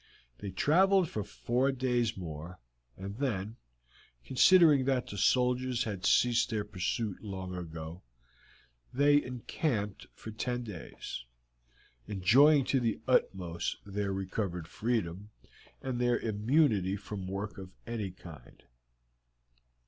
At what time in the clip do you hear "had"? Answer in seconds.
5.83-6.07